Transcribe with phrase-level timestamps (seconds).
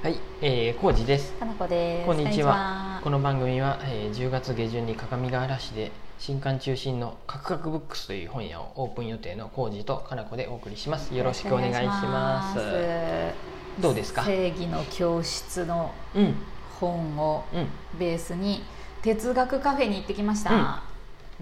[0.00, 1.32] はい、えー、コウジです。
[1.32, 2.06] かなこです。
[2.06, 3.00] こんにちは。
[3.02, 5.90] この番組は、えー、10月下旬に各務原市で
[6.20, 11.12] 新刊中心のカクカクブックスという本屋をオープン予定のコウジとかなこでお送りします。
[11.16, 13.82] よろしくお願いします。
[13.82, 14.22] どうですか？
[14.22, 16.34] 正義の教室のうん、
[16.78, 17.66] 本をうん、
[17.98, 18.62] ベースに
[19.02, 20.84] 哲学カフェに行ってきました。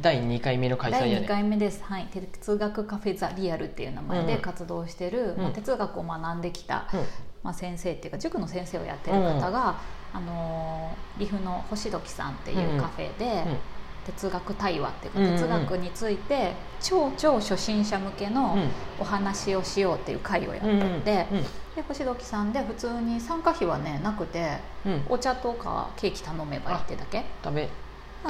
[0.01, 1.27] 第2回目の開催第2やね。
[1.27, 7.01] 回目です、はい、哲学カフェザリアルっていう名前でうん活動してる、うんまあ、哲学を学んできた、うん、
[7.47, 9.77] まあ、先生っていうか塾の先生をやってる方が、
[10.13, 13.57] あのー岐阜の星時さんっていうカフェで、うん。
[14.07, 18.57] 哲学対話っていうか、うんうん哲学について超超初心者向けの
[19.01, 21.43] お話をしようっていう会をやったうん、ので,、うん、
[21.75, 27.55] で星時さんで普通に参加費はねなくてうん、お茶とかケーキ頼めばいいってだけ、食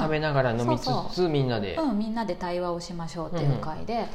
[0.09, 1.75] べ、ながら飲みつつ、みんなで。
[1.75, 4.05] うん、みんなで対話をしましょうっていう会で、うん、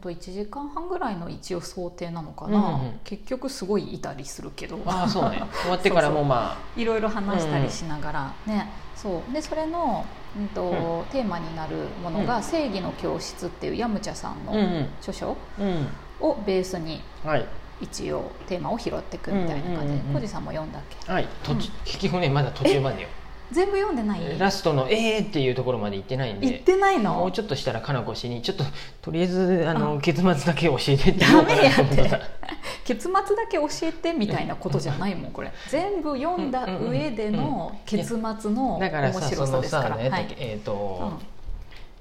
[0.00, 3.00] と1時間半ぐらいの一応想定なのかな、うんうん。
[3.04, 4.78] 結局すごいいたりするけど。
[4.86, 5.42] ああ、そうね。
[5.62, 9.32] 終わってからも、まいろいろ話したりしながらね、そう。
[9.32, 10.04] でそれの、
[10.36, 15.88] うんとうテーマになるものが「正義の教室」っていうヤムチャさんあ、うん、の著書うん、うん、
[16.20, 17.46] をベースにはい。
[17.80, 19.80] 一応テーマを拾っていくみたいな感じで。
[19.80, 21.10] うんうんうんうん小路さんも読んだっけ？
[21.12, 23.08] はい、途中、結局ね、まだ途中までよ。
[23.52, 24.38] 全部読んでない？
[24.38, 26.46] ラストの「えー!」っていうところまで行ってないんで。
[26.46, 28.64] 言ってないものうちょっとしたらかなこ氏にちょっと
[29.02, 32.40] とりあえずあの結末だけ教えてってダメやって。
[32.84, 35.52] 結末だけ教えてみたいなことじゃないもんこれ。
[35.68, 39.12] 全部読んだ上での結末の面だから。
[39.12, 40.10] さ白さですからはい。
[40.10, 41.12] 何やったっけえっ、と、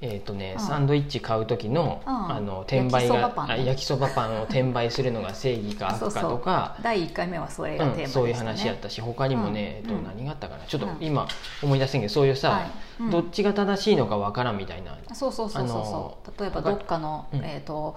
[0.01, 0.65] えっ、とね、うん。
[0.65, 2.31] サンドイッチ買う時の,、うん。
[2.31, 6.77] あの転売が焼きそばパンあ焼きそばパンを転売するのが正義か悪かとか。
[6.81, 8.03] 第1回目はそれがテーマでした、ね。
[8.05, 9.91] うん、そういう話やったし他にもね、うん。
[9.91, 10.63] えっと、何があったかな。
[10.65, 10.97] ちょっとうん。
[11.01, 11.27] 今
[11.61, 12.63] 思い出せんけどそういうさ、はい。
[13.01, 13.09] うん。
[13.11, 14.95] どっちが正しいのかわからんみたいな。
[15.13, 17.39] そうそうそうそうあのそう例えばどっかの、うん。
[17.43, 17.95] えー、と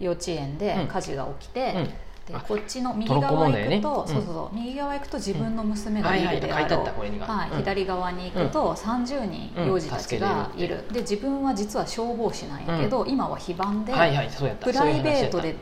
[0.00, 0.86] 幼稚園でうん。
[0.88, 1.74] 火事が起きて、
[2.28, 13.92] うんあでこっちの右側行くと、そうそうそう右側行くと自分の娘がいるでああろう左側に行くと30人幼児たちがいる,、で自分は実は消防士なんやけど、今は非番で、
[14.60, 15.56] プライベートで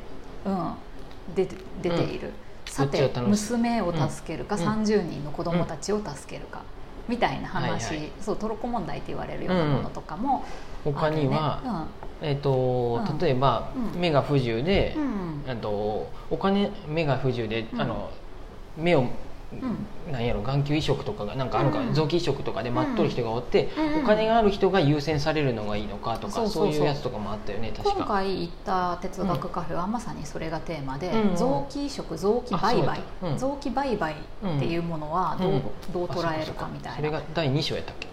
[1.34, 2.32] 出て出ている、
[2.66, 4.62] さて娘を助けるか、うん。
[4.62, 6.62] 30人の子供たちを助けるか、
[7.08, 8.12] みたいな話、はいはい。
[8.20, 10.44] そうトロッコ問題って言われるようなものとかも、
[10.84, 11.86] た他には、あ
[12.22, 13.18] えっ、と、うん。
[13.18, 14.00] 例えば、うん。
[14.00, 15.44] 目が不自由でうん。
[15.46, 17.80] あとお金目が不自由で、うん。
[17.80, 18.10] あの
[18.76, 19.08] 目をうん
[20.10, 21.94] なんやろ眼球移植とかがなんかあるか、うん。
[21.94, 24.04] 臓器移植とかで待っとる人がおって、うん。
[24.04, 28.04] お金がある人が優先されるのがいいのかとか、そういうやつとかもあったよね確今か。
[28.14, 31.36] 回行った哲学カフェはまさにそれがテーマで、うん。
[31.36, 33.00] 臓器移植臓器売買。
[33.38, 34.16] 臓器売買っ
[34.58, 35.62] ていうものはどう,、うん。
[35.92, 38.08] どう捉えるかみたいそれなが第2章やったっけ？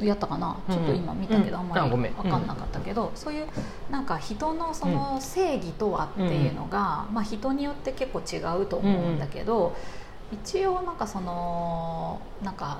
[0.00, 1.60] やったかな、うんちょっと今見たけど、うん。
[1.60, 1.68] あん。
[1.68, 3.46] まり分かんなかったけど、そういう
[3.90, 9.76] なんか人のその正義とはっていうのが、まあ、人によって結構違うと思うんだけど、
[10.32, 12.78] 一応なんかそのなんか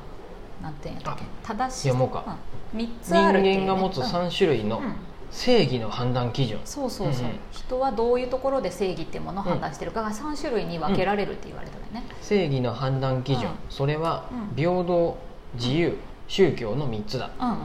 [0.62, 1.24] なんていうんだっけ？
[1.42, 2.36] 正しい読もうか。
[2.72, 4.84] うん、3つ人あるね、間が持つ3種類のうん。
[4.84, 4.92] うん
[5.30, 7.38] 正義の判断基準、そうそうそう、うんうん。
[7.50, 13.56] 人はどういうところで正義っていうものを判断してるかが3種類に分けられるって言われてるね、正義の判断基準、うん。
[13.68, 14.54] それはうん。
[14.54, 15.16] 平等
[15.54, 15.96] 自由
[16.28, 17.64] 宗教の3つだ、うん、うんうんうん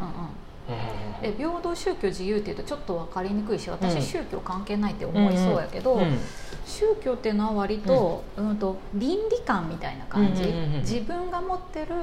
[1.21, 4.01] で平等宗教自由っていうとちょっと分かりにくいし私、うん。
[4.01, 6.17] 宗教関係ないって思いそうやけど、うん。
[6.65, 10.79] 宗教っていうのは割と,、うん、と倫理観みたいな感じ、うんうんうんうん。
[10.79, 11.95] 自分が持ってる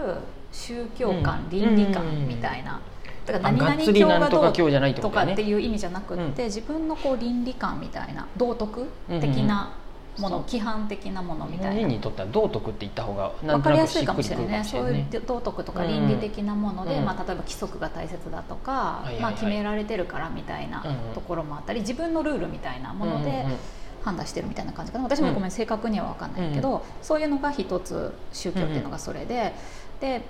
[0.52, 1.50] 宗教観、うん。
[1.50, 2.80] 倫理観みたいな、
[3.26, 9.72] だから何々教がどうとかっていう意味じゃなくって、自分のこう倫理観みたいな道徳的な
[10.18, 11.72] もの、うんうん規範的なものみたいな。
[11.72, 14.64] 日本人にとっては道徳って言った方が分かりやすいかもしれないね。
[14.64, 17.04] そういいうね道徳とか倫理的なもので、うん。
[17.04, 19.22] まあ、例えば規則が大切だとか、いはいはい。
[19.22, 23.56] まあ、決められてるからみたいなうんうんところもあったり自分のルールみたいなものでうんうんうん。
[24.04, 25.04] 判断してるみたいな感じかな。
[25.04, 29.52] 私もごめん正確には分かんないけど、そういうのが一つ宗教っていうのがそれで、
[30.00, 30.22] で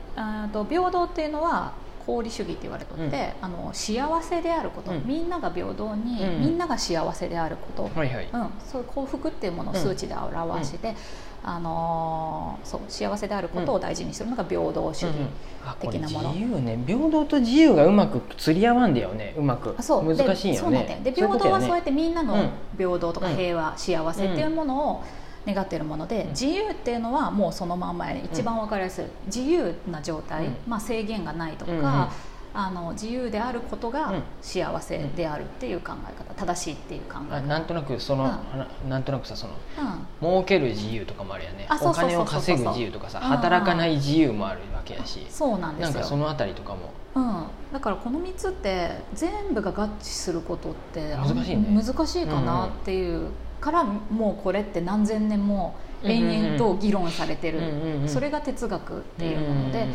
[0.52, 1.72] と平等っていうのは
[2.06, 10.94] 功利主義って言われとって、あの幸せであること、うんみんなが平等に、うんみんなが幸せであること、はいはいうん、そういう幸福っていうものを数値で表して、
[11.42, 15.28] あのーそう幸せであることを大事にするのが平等主義、うんうん
[15.66, 25.04] あこれ的なもの自由ね平等と自由がうまく釣り合わんだよねうまくあそう難しいよそうなんだよで平等はそうやってみんなの平等とかうん平和、幸せっていうものを
[25.46, 26.28] 願っているもので、うん。
[26.30, 29.04] 自由っていうのはもうそのまんま一番わかりやすい。
[29.26, 30.56] 自由な状態、うん。
[30.66, 32.08] まあ、制限がないとか、うんうん
[32.58, 34.22] あの自由であることがうん。
[34.40, 36.46] 幸せであるっていう考え方。
[36.46, 38.30] 正しいっていう考え方、あなんとなくその、うん。
[38.30, 39.52] ななんとなくさその
[40.22, 40.26] うん。
[40.26, 41.68] 儲ける自由とかもあるよね。
[41.82, 43.24] お金を稼ぐ自由とかさうん。
[43.26, 45.26] 働かない自由もあるわけやし。
[45.28, 45.92] そうなんですよ。
[45.92, 46.94] なんかそのあたりとかも。
[47.16, 51.82] うん、だからこの3つって全部が合致することって難しいね。
[51.82, 53.30] 難しいかなっていう
[53.60, 57.60] からもうこれって何千年も延々と議論されてる、
[58.06, 59.86] それが哲学っていうもので。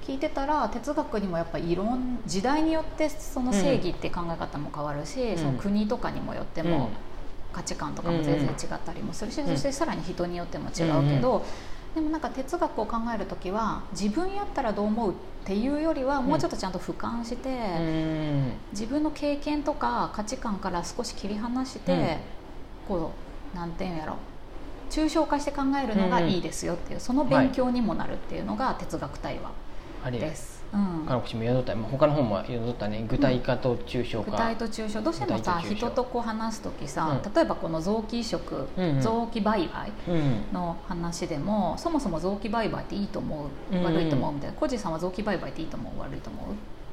[0.00, 6.88] 聞いてたら哲学にもやっぱりいろん時代によってその正義って考え方も変わるし、うん、その国とかにもよっても
[7.52, 11.44] 価値観とかも全然違ったりもするし、そしてさらに人によっても違うけど、
[11.94, 15.14] でもなんか哲学を考える時は自分やったらどう思うっ
[15.44, 17.50] ていうよりはもうちょっとちゃんと俯瞰して、
[18.72, 22.18] 自分の経験とか価値観から少し切り離して、
[22.90, 23.12] こ
[23.54, 24.16] うなんていうんやろ。
[24.90, 30.10] 抽象化して考えるのがいいですよっていう、その勉強にもなるっていうのが哲学対話。
[30.10, 30.64] です。
[30.72, 33.04] うん、彼口も宿った他の本も宿ったね。
[33.08, 39.92] 具体化と抽象化、具体と抽象どうしてもさ人とこう話す時さ、うん、例えばこの臓器移植、うんうん、臓器売買
[40.52, 44.56] の話でも、そもそも臓器売買っていいと思う、悪いと思うみたいな。
[44.56, 46.44] 小路さんは臓器売買っていいと思う悪いと思う？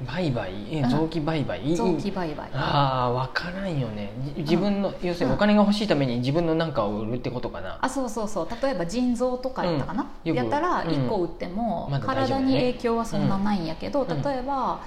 [0.06, 0.52] 売買
[0.88, 2.48] 臓器売買、臓器売買。
[2.52, 4.12] ああ分からんよね。
[4.36, 8.48] 自分の、要するにお金が欲しいために自分の何かを売るってことかな、あそうそうそう。
[8.62, 14.80] 例えば腎臓とかやったかな、やったら1個売っても体に影響はそんなないんやけど、例えば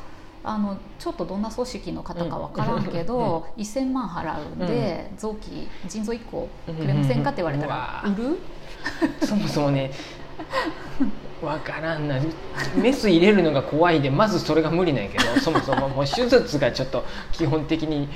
[0.44, 8.40] あのちょっとどんな組織の方か分からんけど、うん、1000万払うんで、臓器腎臓1個くれませんかって言われたら売る
[9.28, 9.92] そもそもね
[11.42, 12.20] 分からんな。
[12.76, 15.90] メス入れるのが怖いでまずそれが無理なんやけど そもそも。
[15.90, 18.10] もう手術がちょっと基本的に。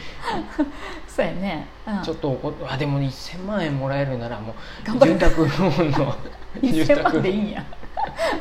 [1.07, 4.54] そうやね、うん、ちょっとこあでも1000万円もらえるならも
[4.86, 6.16] う住宅ローンの
[6.62, 7.63] 1000万でいいんや。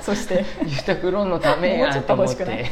[0.00, 0.44] そして。
[0.66, 2.70] 住宅ローンのためやと思って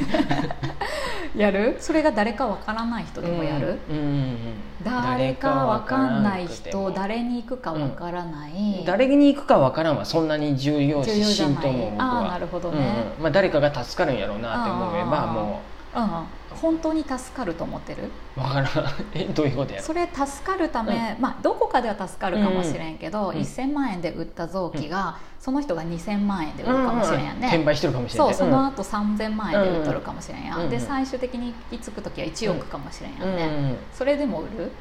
[1.36, 1.76] やる？
[1.80, 4.36] それが誰かわからない人でもやる、うんうん、
[4.84, 12.28] 誰かわかんない人誰に行くかわからない、うん、誰に行くかわからんはそんなに重要視しんと思う僕は。
[12.28, 18.10] あなるほどね、まあ、誰かが助かるんやろうなって思えばもう、うん、本当に助かると思ってる？
[18.36, 18.68] わからん。
[19.14, 19.82] えどういうことや？
[19.82, 34.72] それ助かるため、うん、まあどこかでは助かるかもしれんけど、うん、1000万円で売った臓器が、その人が2000万円で売るかもしれんやね、転売してるかもしれんそうその後3000万円で売っとるかもしれんや、で最終的に行き着く時は1億かもしれんやね、それでも売る？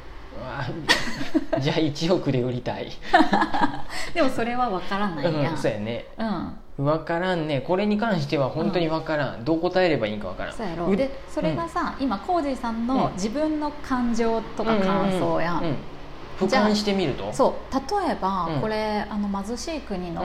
[1.59, 2.89] じゃあ1億で売りたい。
[4.13, 6.05] でもそれは分からないやん、うん、そうやね。
[6.17, 6.53] うん
[6.83, 7.61] 分からんね。
[7.61, 10.55] これに関しては本当に分からん、うん、どう答えればいいか分からん。
[10.55, 10.95] そうやろ。
[10.95, 15.75] でそれがさ、うん、今コージーさんの自分の感情とか感想や、うんうん
[16.39, 17.31] 俯瞰してみると？
[17.31, 17.73] そう
[18.03, 20.23] 例えば、これあの貧しい国の、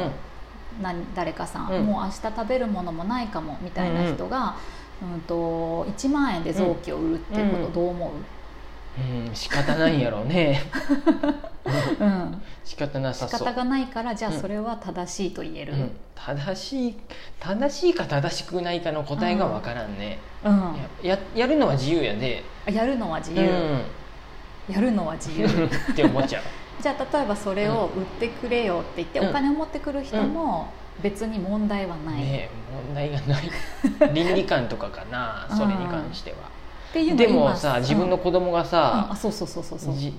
[0.80, 4.56] な誰かさん、もう明日食べるものもないかもみたいな人が、
[5.02, 8.10] うんと1万円で臓器を売るっていうことどう思う、
[9.26, 9.34] うん。
[9.34, 10.62] 仕方ないんやろうね
[12.00, 12.42] うん。
[12.64, 13.38] 仕方なさそう。
[13.38, 16.94] 仕方がないからじゃあそれは正しいと言える、うん、正しい
[17.40, 22.42] 正しいか正しくないかの答えが分からんね、うん、ややるのは自由やで。
[22.66, 23.46] やるのは自由、
[24.68, 25.46] うん、やるのは自由。
[25.46, 26.42] って思っちゃう。
[26.82, 30.68] じゃあ例えばそれを売ってくれよって言ってお金を持ってくる人も
[31.02, 32.50] 別に問題はない、ね
[32.86, 33.50] 問題がない。
[34.12, 36.36] 倫理観とかかなそれに関しては、
[37.16, 39.10] でもさ自分の子供がさ、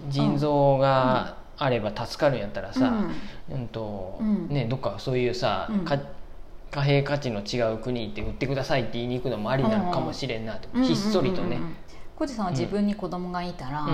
[0.09, 2.94] 腎臓があれば助かるんやったらさ、
[3.50, 3.68] うん。
[3.68, 4.19] と
[4.50, 5.69] ね、どっかそういうさ、
[6.71, 11.59] 貨幣価値の違う国行って売ってくださいって言いに行くのもありなのかもしれんなと、ひっそりとね。
[12.15, 13.85] 小路さんは自分に子供がいたら、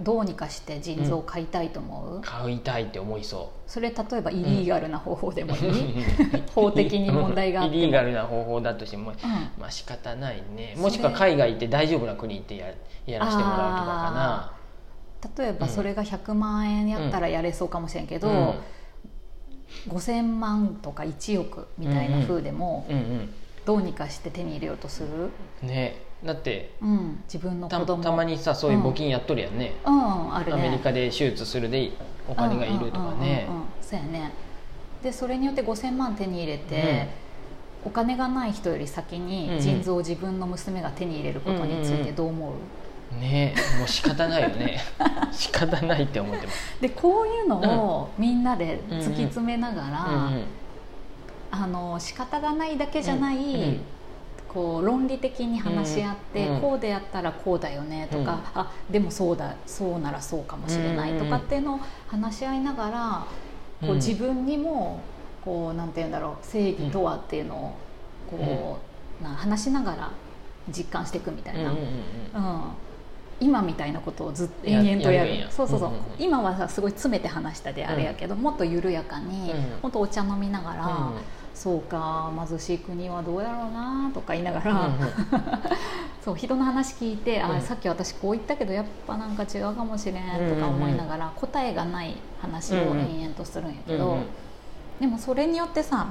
[0.00, 3.70] どうにかして腎臓を買いたいと思う、うん、買いたいって思いそう。
[3.70, 9.16] それ例えばイリーガルな方法でもいい、うん、法的に問題があって イリーガルな方法だとしても、うん、
[9.58, 10.74] まあ仕方ないね。
[10.76, 12.66] もしくは海外行って大丈夫な国行ってや
[13.06, 14.52] やらせてもらうとかかな。
[15.38, 18.54] 例えばそれが100万円やったらやれそうかもしれんけど、うん、
[19.88, 22.86] 5000万とか1億みたいな風でも、
[23.64, 25.30] どうにかして手に入れようとする？
[25.66, 30.62] ねだって、うん、自分のたまにさそういう募金やっとるやんね,、うんあるね。
[30.68, 31.90] アメリカで手術するで
[32.28, 33.46] お金がいるとかね。
[33.82, 34.32] そうやね。
[35.02, 37.08] でそれによって5000万手に入れて、
[37.84, 42.54] お金がない人より先に腎臓を自分の娘が手に入れることについてどう思
[43.12, 44.78] う、ねもう仕方ないよね。
[45.30, 46.80] 仕方ないって思ってます。
[46.80, 50.44] でこういうのをみんなで突き詰めながら、うんうん、
[51.50, 53.80] あの仕方がないだけじゃない、うんうん
[54.54, 63.26] こう論理的に話し合って、うん、こうでやったらこうだよねとか、うん、あでもそうだそうならそうかもしれないとかっていうのを話し合いながら、
[63.80, 65.00] こう自分にも
[65.44, 67.76] こうなんて言うんだろう正義とはっていうのを
[68.30, 68.78] こ
[69.20, 70.10] う、な話しながら
[70.68, 71.70] 実感していくみたいな。
[71.70, 71.78] うん
[73.40, 75.48] 今みたいなことをずっと延々とやる。
[75.50, 81.10] そうそうそう、うんうん、今はさすごい詰めて話したであれやけど、うん、もっと緩やかに、うん、もっとお茶飲みながら、
[81.54, 84.92] そうか貧しい国はどうやろうなとか言いながら、うんうん。
[86.22, 87.56] そう人の話聞いて、うん。
[87.56, 94.26] あさっき私こう言ったけどやっぱなんか違うかもしれんとか思いながら、答えがない話を延々とするんやけど、うんうん
[95.00, 96.06] でもそれによってさ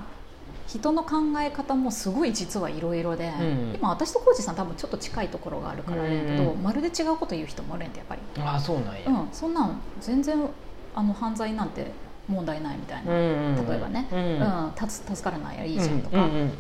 [0.68, 10.38] 人の考え方もすごい実はいろいろで、うん今私と浩二さん多分ちょっと近いところがあるからあれやけど、うんまるで違うこと言う人もおるんやってやっぱり、ああそうなんや、うん、そんなん全然
[10.96, 11.88] あの犯罪なんて
[12.28, 14.40] 問題ないみたいな、例えばね、ううん。
[14.40, 16.52] ん助助からないやいいじゃんとか、うん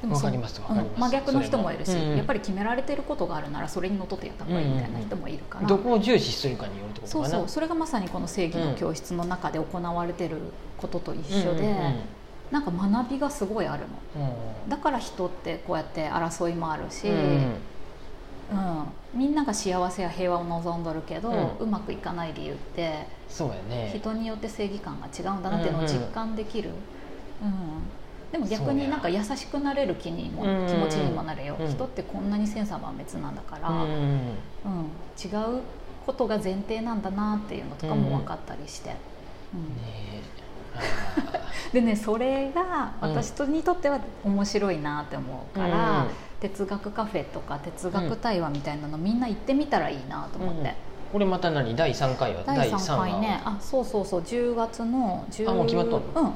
[0.00, 7.28] でもそ真逆の人もいるし、やっぱり決められてることがあるならそれにのっとってやった方がいいみたいな人もいるから、どこを重視するかによるってことかな。
[7.28, 7.48] そうそう。
[7.48, 10.36] それがまさにこの正義の教室の中で行われてる
[10.78, 11.74] ことと一緒で、
[12.50, 13.82] なんか学びがすごいある
[14.16, 14.24] の。
[14.24, 17.08] うんだから人ってこうやって争いもあるし、
[18.50, 18.58] うん。
[18.58, 23.92] うんみんなが幸せや平和を望んどるけど、ううんまくいかない理由ってそうやね。
[23.92, 26.70] 人によって正義感が違うんだなっていうのを実感できる、
[27.42, 27.50] うん。
[28.30, 31.68] でも逆になんか優しくなれる気にもうん気持ちにもなるよ、うん。
[31.68, 34.30] 人ってこんなに千差万別なんだから、うんうん
[35.20, 35.26] 違
[35.58, 35.60] う
[36.06, 38.94] ことが前提なんだなっていうのとかも分かったりして、
[39.52, 39.76] うん。
[39.82, 40.22] ね
[41.72, 43.10] でねそれがうん。
[43.10, 46.08] 私とにとっては面白いなって思うから、うん。
[46.40, 50.60] 哲学カフェとか哲学対話みたいなのみんな行ってみたらいいなと思って。
[50.60, 50.66] うん。
[51.12, 51.76] これまた何？
[51.76, 52.42] 第3回は？
[52.44, 53.20] 第3回話？
[53.20, 54.20] ねあそうそうそう。
[54.22, 56.32] 10月の10あもう決まっとんうん。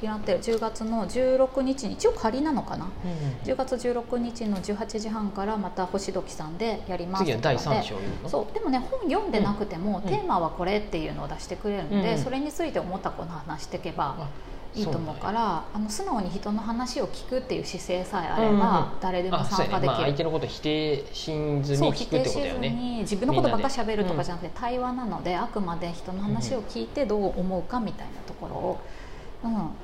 [0.00, 0.40] 決まってる。
[0.40, 2.84] 10月の16日に一応仮なのかな？
[2.84, 7.96] うん10月16日の18時半からまた星時さんでやります次は第3とかで章
[8.28, 8.54] そう。
[8.54, 10.10] でもね本読んでなくても、うん。
[10.10, 14.16] テーマはこれっていうのを出してくれるので、うんそれについて思ったことを話していけば。
[14.18, 14.28] あ
[14.74, 19.00] いいと思うかそらあの素直に人の話を聞くっていう姿勢さえあれば、うんうんうん。
[19.00, 19.72] 誰でもあそうやね。
[19.72, 21.32] まあ、参加できる、相手のこと否定し
[21.62, 22.70] ずそうに聞くって否定しずことだよね。
[22.70, 28.80] に自分のことばっかしゃべるとかじゃなくて、対話なのであくまで人の話を聞いてどう思うかみたいなところを、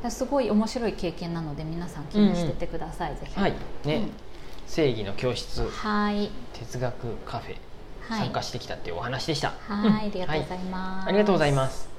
[0.04, 3.38] うん、すごい面白い経験なので皆さん気にしてってください、ぜひ。
[3.38, 3.52] はい。
[3.84, 4.10] ね、うん。
[4.66, 5.68] 正義の教室。
[5.68, 6.30] はい。
[6.52, 7.56] 哲学カフェ
[8.08, 8.20] はい。
[8.20, 11.08] 参加してきたっていうお話でした、はい、ありがとうございます。
[11.08, 11.93] ありがとうございます